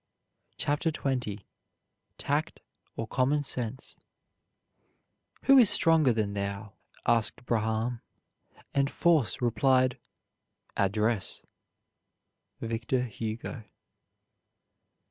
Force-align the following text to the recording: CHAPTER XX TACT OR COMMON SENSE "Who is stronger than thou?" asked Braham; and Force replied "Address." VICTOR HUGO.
CHAPTER 0.57 0.91
XX 0.91 1.43
TACT 2.17 2.61
OR 2.95 3.05
COMMON 3.07 3.43
SENSE 3.43 3.93
"Who 5.43 5.59
is 5.59 5.69
stronger 5.69 6.11
than 6.11 6.33
thou?" 6.33 6.73
asked 7.05 7.45
Braham; 7.45 8.01
and 8.73 8.89
Force 8.89 9.43
replied 9.43 9.99
"Address." 10.75 11.43
VICTOR 12.61 13.03
HUGO. 13.03 13.63